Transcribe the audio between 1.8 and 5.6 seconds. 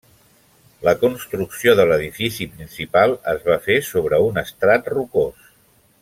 de l'edifici principal es va fer sobre un estrat rocós.